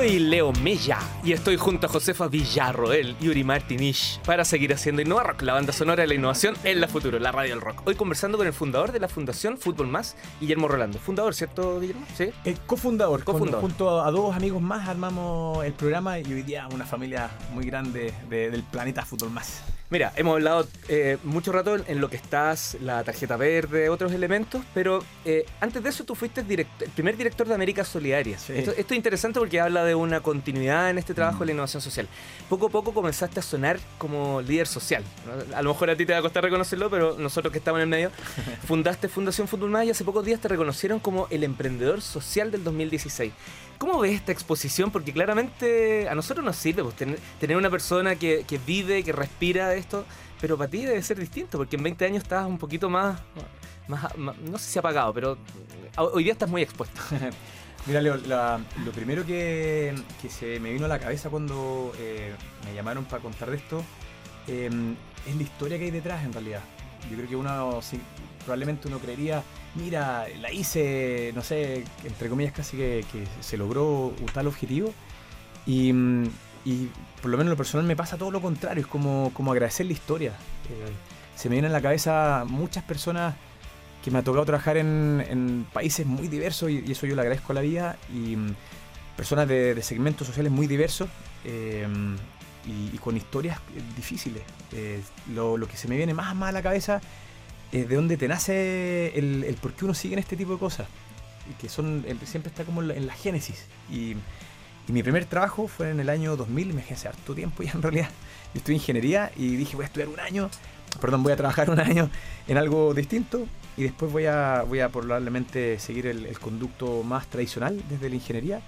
[0.00, 5.02] Soy Leo Mella y estoy junto a Josefa Villarroel y Uri Martinish para seguir haciendo
[5.02, 7.82] Innova Rock, la banda sonora de la innovación en la futuro, la radio del rock.
[7.86, 10.98] Hoy conversando con el fundador de la Fundación Fútbol Más, Guillermo Rolando.
[10.98, 12.06] Fundador, ¿cierto, Guillermo?
[12.16, 12.30] Sí.
[12.46, 13.24] El cofundador.
[13.24, 13.60] cofundador.
[13.60, 18.14] junto a dos amigos más armamos el programa y hoy día una familia muy grande
[18.30, 19.62] del planeta Fútbol Más.
[19.90, 24.62] Mira, hemos hablado eh, mucho rato en, lo que estás, la tarjeta verde, otros elementos,
[24.72, 28.36] pero eh, antes de eso tú fuiste el, primer director de América Solidaria.
[28.36, 31.56] Esto, es interesante porque habla de una continuidad en este trabajo de la mm.
[31.56, 32.06] innovación social.
[32.48, 35.02] Poco a poco comenzaste a sonar como líder social.
[35.56, 37.82] A lo mejor a ti te va a costar reconocerlo, pero nosotros que estamos en
[37.82, 38.12] el medio,
[38.68, 42.62] fundaste Fundación Fútbol Más y hace pocos días te reconocieron como el emprendedor social del
[42.62, 43.32] 2016.
[43.80, 44.90] ¿Cómo ves esta exposición?
[44.90, 50.04] Porque claramente a nosotros nos sirve pues, tener, una persona que, vive, que respira esto,
[50.38, 53.18] pero para ti debe ser distinto, porque en 20 años estabas un poquito más,
[53.88, 55.38] más, no sé si apagado, pero
[55.96, 57.00] hoy día estás muy expuesto.
[57.86, 59.94] Mira, Leo, lo primero que,
[60.28, 62.34] se me vino a la cabeza cuando eh,
[62.66, 63.82] me llamaron para contar de esto
[64.46, 64.94] em,
[65.26, 66.60] es la historia que hay detrás en realidad.
[67.10, 67.80] Yo creo que uno,
[68.40, 69.42] probablemente uno creería,
[69.74, 73.04] mira, la hice, no sé, entre comillas casi que,
[73.40, 74.92] se logró un tal objetivo.
[75.66, 75.92] Y,
[77.22, 79.92] por lo menos lo personal me pasa todo lo contrario, es como, como agradecer la
[79.92, 80.30] historia.
[80.68, 80.92] Eh,
[81.34, 83.34] se me vienen a la cabeza muchas personas
[84.04, 87.54] que me ha tocado trabajar en, países muy diversos y, eso yo le agradezco a
[87.54, 88.54] la vida y mm,
[89.16, 91.08] personas de, segmentos sociales muy diversos
[91.44, 91.86] eh,
[92.66, 93.58] y, con historias
[93.96, 94.42] difíciles.
[94.72, 95.00] Eh,
[95.34, 97.00] lo, lo, que se me viene más, más a la cabeza
[97.72, 100.88] de dónde te nace el, por qué uno sigue en este tipo de cosas.
[101.60, 103.66] Que son, siempre está como en la, génesis.
[103.90, 104.16] Y,
[104.88, 108.08] mi primer trabajo fue en el año 2000, me hace harto tiempo ya en realidad.
[108.52, 110.50] Yo estudié ingeniería y dije voy a estudiar un año,
[111.00, 112.10] perdón, voy a trabajar un año
[112.48, 117.80] en algo distinto y después voy a, voy a probablemente seguir el conducto más tradicional
[117.88, 118.62] desde la ingeniería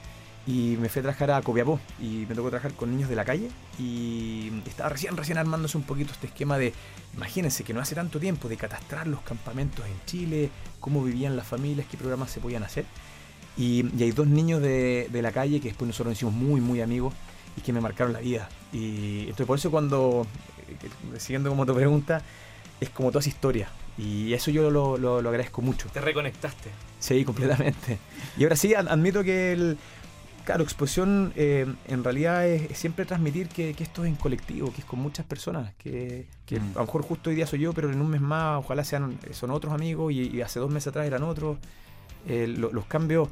[0.46, 3.24] y me fui a trabajar a Copiapó y me tocó trabajar con niños de la
[3.24, 6.72] calle y estaba recién recién armándose un poquito este esquema de
[7.14, 10.50] imagínense que no hace tanto tiempo de catastrar los campamentos en Chile
[10.80, 12.84] cómo vivían las familias qué programas se podían hacer.
[13.56, 16.80] Y, hay dos niños de, de, la calle que después nosotros nos hicimos muy muy
[16.80, 17.12] amigos
[17.56, 18.48] y que me marcaron la vida.
[18.72, 20.26] Y entonces por eso cuando
[20.68, 22.22] eh, siguiendo como tu pregunta
[22.80, 23.68] es como toda esa historia.
[23.98, 25.88] Y eso yo lo, lo, lo agradezco mucho.
[25.92, 26.70] Te reconectaste.
[26.98, 27.98] Sí completamente.
[28.38, 29.78] Y ahora sí admito que el
[30.44, 34.84] Claro, exposición eh, en realidad es, siempre transmitir que, esto es en colectivo, que es
[34.84, 36.76] con muchas personas, que, mm.
[36.76, 39.18] a lo mejor justo hoy día soy yo, pero en un mes más ojalá sean
[39.30, 41.58] son otros amigos y, hace dos meses atrás eran otros.
[42.26, 43.28] Eh, los cambios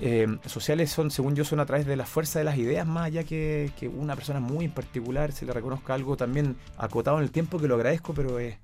[0.00, 3.06] eh, sociales son, según yo, son a través de la fuerza de las ideas, más
[3.06, 7.24] allá que, que una persona muy en particular se le reconozca algo también acotado en
[7.24, 8.56] el tiempo, que lo agradezco, pero es,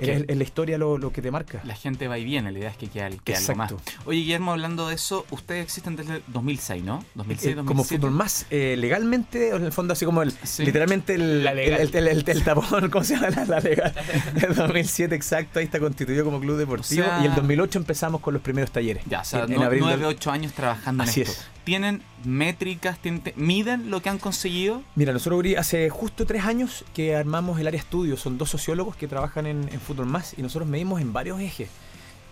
[0.00, 1.62] es, la historia lo, lo, que te marca.
[1.64, 3.04] La gente va y viene, la idea es que quede,
[3.36, 3.74] algo más.
[4.04, 7.04] Oye, Guillermo, hablando de eso, ustedes existen desde el 2006, ¿no?
[7.14, 7.60] 2006, 2007.
[7.60, 12.28] Eh, como fútbol más, eh, legalmente, en el fondo así como el, literalmente el, el,
[12.28, 13.44] el, tapón, ¿cómo se llama?
[13.46, 13.94] La, legal.
[14.42, 18.42] el 2007 exacto, ahí está constituido como club deportivo y el 2008 empezamos con los
[18.42, 19.02] primeros talleres.
[19.06, 21.40] Ya, o sea, en, abril 9, 8 años trabajando así en esto.
[21.40, 21.50] Es.
[21.64, 22.98] ¿Tienen métricas?
[23.36, 24.82] ¿Miden lo que han conseguido?
[24.96, 28.16] Mira, nosotros hace justo tres años que armamos el área estudio.
[28.16, 31.70] Son dos sociólogos que trabajan en, en Fútbol Más y nosotros medimos en varios ejes.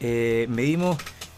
[0.04, 0.96] Eh, medimos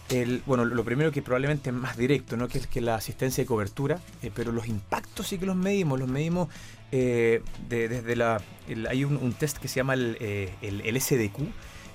[0.08, 2.48] el, bueno, lo primero que probablemente es más directo, ¿no?
[2.48, 6.00] que es que la asistencia y cobertura, eh, pero los impactos sí que los medimos,
[6.00, 6.48] los medimos
[6.90, 8.40] eh, desde la...
[8.88, 10.16] hay un, test que se llama el,
[10.62, 11.42] el, SDQ,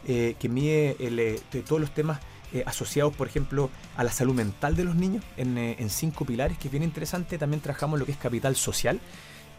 [0.05, 0.95] que mide
[1.51, 2.19] de todos los temas
[2.51, 6.57] eh, asociados, por ejemplo, a la salud mental de los niños eh, en, cinco pilares,
[6.57, 7.37] que es bien interesante.
[7.37, 8.99] También trabajamos lo que es capital social.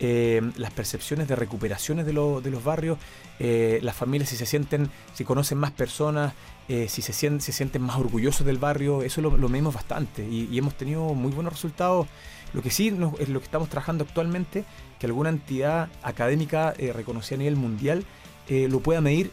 [0.01, 2.99] Eh, las percepciones de recuperaciones de, los barrios,
[3.39, 6.33] las familias si se sienten, si conocen más personas,
[6.67, 11.31] si se sienten, más orgullosos del barrio, eso lo, medimos bastante y, hemos tenido muy
[11.31, 12.07] buenos resultados.
[12.55, 14.65] Lo que sí es lo que estamos trabajando actualmente,
[14.99, 18.05] que alguna entidad académica reconocida a nivel mundial
[18.49, 19.31] lo pueda medir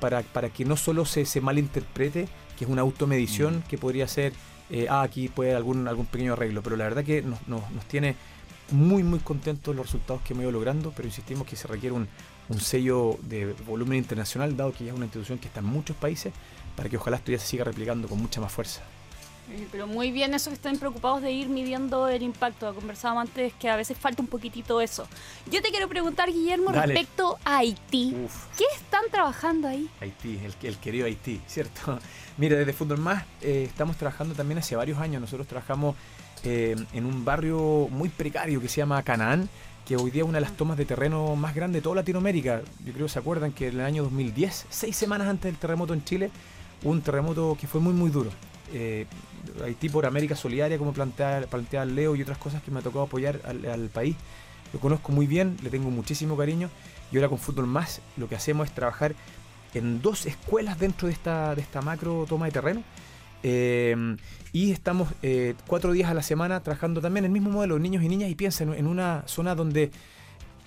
[0.00, 2.26] para, que no solo se malinterprete
[2.60, 3.62] que es una automedición mm.
[3.62, 4.34] que podría ser,
[4.68, 7.62] eh, ah, aquí puede haber algún, algún pequeño arreglo, pero la verdad que nos, nos,
[7.88, 8.16] tiene
[8.70, 12.06] muy, muy contentos los resultados que hemos ido logrando, pero insistimos que se requiere un,
[12.50, 15.96] un sello de volumen internacional, dado que ya es una institución que está en muchos
[15.96, 16.34] países,
[16.76, 18.82] para que ojalá esto ya se siga replicando con mucha más fuerza.
[19.72, 22.74] Pero muy bien eso que están preocupados de ir midiendo el impacto.
[22.74, 25.06] Conversábamos antes que a veces falta un poquitito eso.
[25.50, 28.14] Yo te quiero preguntar, Guillermo, respecto a Haití.
[28.56, 28.64] ¿Qué
[29.10, 29.88] están trabajando ahí?
[30.00, 31.98] Haití, el, el querido Haití, ¿cierto?
[32.38, 35.20] Mira, desde Fútbol Más eh, estamos trabajando también hace varios años.
[35.20, 35.96] Nosotros trabajamos
[36.44, 39.48] eh, en un barrio muy precario que se llama Canaán,
[39.86, 42.62] que hoy día es una de las tomas de terreno más grandes de toda Latinoamérica.
[42.84, 45.92] Yo creo que se acuerdan que en el año 2010, seis semanas antes del terremoto
[45.92, 46.30] en Chile,
[46.84, 48.30] un terremoto que fue muy, muy duro.
[48.72, 49.06] Eh,
[49.64, 53.04] Haití por América Solidaria, como plantea, plantea Leo y otras cosas que me ha tocado
[53.04, 54.16] apoyar al, país.
[54.72, 56.70] Lo conozco muy bien, le tengo muchísimo cariño.
[57.12, 59.14] Y ahora con Fútbol Más lo que hacemos es trabajar
[59.74, 62.82] en dos escuelas dentro de esta, de esta macro toma de terreno.
[63.42, 64.16] Eh,
[64.52, 68.08] y estamos eh, cuatro días a la semana trabajando también el mismo modelo, niños y
[68.08, 69.90] niñas, y piensen en una zona donde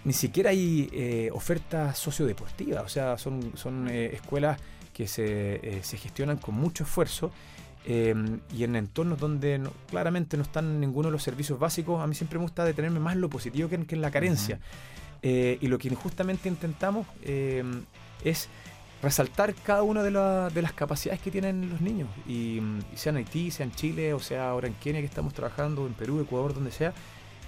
[0.06, 4.60] ni siquiera hay eh, oferta sociodeportiva, o sea, son, son escuelas
[4.93, 7.32] que se, se, gestionan con mucho esfuerzo
[7.86, 12.01] y en entornos donde claramente no están ninguno de los servicios básicos.
[12.01, 14.60] A mí siempre me gusta detenerme más en lo positivo que en, la carencia.
[15.23, 18.49] Y lo que justamente intentamos es
[19.03, 22.62] resaltar cada una de, las capacidades que tienen los niños, y,
[22.95, 25.93] sea en Haití, sea en Chile, o sea ahora en Kenia que estamos trabajando, en
[25.93, 26.93] Perú, Ecuador, donde sea,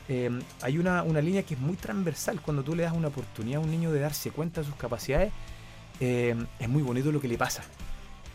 [0.09, 0.29] eh,
[0.61, 2.41] hay una, línea que es muy transversal.
[2.41, 5.31] Cuando tú le das una oportunidad a un niño de darse cuenta de sus capacidades,
[6.01, 7.63] eh, es muy bonito lo que le pasa.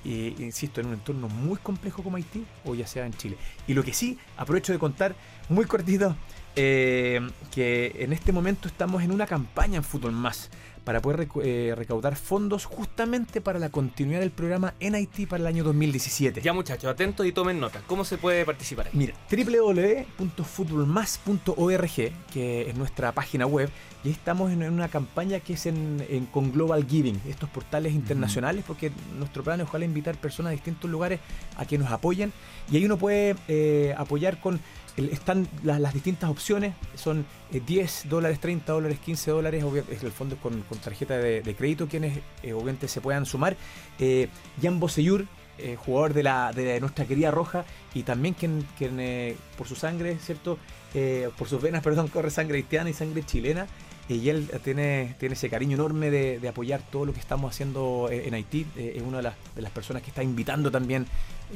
[0.02, 3.36] Y, insisto, en un entorno muy complejo como Haití o ya sea en Chile.
[3.68, 5.14] Y lo que sí, aprovecho de contar
[5.50, 6.16] muy cortito,
[6.56, 7.20] eh,
[7.52, 10.50] que en este momento estamos en una campaña en Fútbol Más
[10.84, 15.46] para poder eh, recaudar fondos justamente para la continuidad del programa en Haití para el
[15.46, 16.40] año 2017.
[16.40, 17.82] Ya muchachos, atentos y tomen nota.
[17.86, 18.92] ¿Cómo se puede participar ahí?
[18.94, 23.70] Mira, www.futbolmas.org, que es nuestra página web,
[24.02, 28.64] y ahí estamos en, una campaña que es en, con Global Giving, estos portales internacionales,
[28.66, 31.20] porque nuestro plan es ojalá invitar personas de distintos lugares
[31.56, 32.32] a que nos apoyen,
[32.70, 34.60] y ahí uno puede eh, apoyar con
[34.96, 40.62] están las, distintas opciones, son 10 dólares, 30 dólares, 15 dólares, es el fondo con,
[40.62, 43.56] con tarjeta de, crédito, quienes obviamente se puedan sumar.
[44.62, 45.26] Jan Boseyur,
[45.78, 50.58] jugador de, la, de nuestra querida Roja, y también quien, quien por su sangre, ¿cierto?
[51.38, 53.66] por sus venas, perdón, corre sangre haitiana y sangre chilena
[54.16, 58.34] y él tiene, tiene ese cariño enorme de, apoyar todo lo que estamos haciendo en
[58.34, 58.66] Haití.
[58.76, 61.06] Eh, es una de las, de las, personas que está invitando también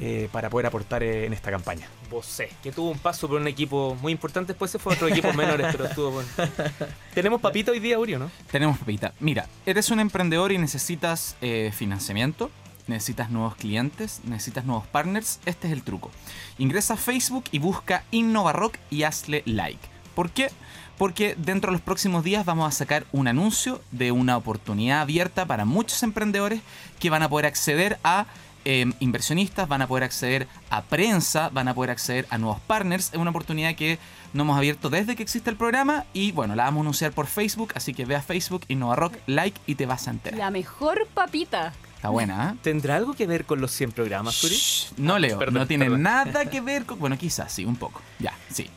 [0.00, 1.88] eh, para poder aportar eh, en esta campaña.
[2.10, 5.08] Vosé, que tuvo un paso por un equipo muy importante, después se fue a otro
[5.08, 6.28] equipo menores, pero estuvo bueno.
[7.14, 8.30] ¿Tenemos papita hoy día, Urio, no?
[8.50, 9.12] Tenemos papita.
[9.20, 11.36] Mira, eres un emprendedor y necesitas
[11.72, 12.50] financiamiento
[12.86, 16.10] necesitas nuevos clientes, necesitas nuevos partners, este es el truco.
[16.58, 19.88] Ingresa a Facebook y busca InnovaRock y hazle like.
[20.14, 20.50] ¿Por qué?
[20.98, 25.46] Porque dentro de los próximos días vamos a sacar un anuncio de una oportunidad abierta
[25.46, 26.60] para muchos emprendedores
[26.98, 28.26] que van a poder acceder a
[28.64, 33.10] em, inversionistas, van a poder acceder a prensa, van a poder acceder a nuevos partners.
[33.12, 33.98] Es una oportunidad que
[34.32, 37.26] no hemos abierto desde que existe el programa y bueno, la vamos a anunciar por
[37.26, 40.38] Facebook, así que ve a Facebook, Innova Rock, like y te vas a enterar.
[40.38, 41.72] La mejor papita.
[42.04, 42.58] Está buena, ¿eh?
[42.60, 44.58] ¿Tendrá algo que ver con los 100 programas, Turi?
[44.98, 46.98] No leo, no tiene nada que ver con...
[46.98, 48.02] Bueno, quizás sí, un poco.
[48.18, 48.68] Ya, sí.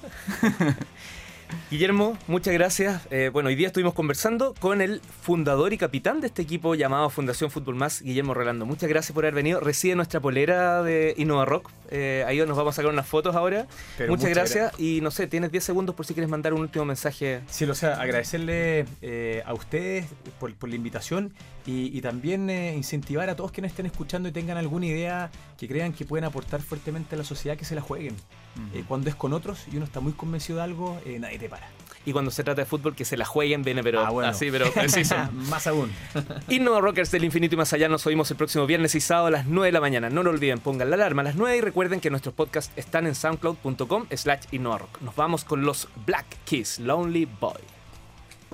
[1.70, 3.02] Guillermo, muchas gracias.
[3.12, 7.10] Eh, bueno, hoy día estuvimos conversando con el fundador y capitán de este equipo llamado
[7.10, 8.66] Fundación Fútbol Más, Guillermo Rolando.
[8.66, 9.60] Muchas gracias por haber venido.
[9.60, 11.70] Recibe nuestra polera de Innova Rock.
[11.92, 13.68] Eh, ahí nos vamos a sacar unas fotos ahora.
[14.08, 14.80] muchas, gracias.
[14.80, 17.42] Y no sé, tienes 10 segundos por si quieres mandar un último mensaje.
[17.50, 20.06] Sí, o sea, agradecerle eh, a ustedes
[20.40, 21.34] por, la invitación
[21.66, 26.06] y, también incentivar a todos quienes estén escuchando y tengan alguna idea que crean que
[26.06, 28.16] pueden aportar fuertemente a la sociedad que se la jueguen.
[28.88, 31.68] Cuando es con otros y uno está muy convencido de algo, nadie te para.
[32.08, 34.72] Y cuando se trata de fútbol, que se la jueguen, viene, pero ah, así, pero
[34.74, 35.14] preciso.
[35.34, 35.92] más aún.
[36.48, 39.32] Innova Rockers del Infinito y Más Allá nos oímos el próximo viernes y sábado a
[39.32, 40.10] las 9 de la mañana.
[40.10, 43.08] No lo olviden, pongan la alarma a las 9 y recuerden que nuestros podcasts están
[43.08, 45.02] en soundcloud.com slash Rock.
[45.02, 47.77] Nos vamos con los Black Keys, Lonely Boy.